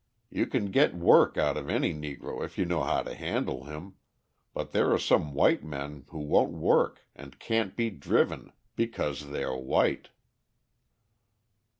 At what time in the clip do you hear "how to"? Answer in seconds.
2.81-3.13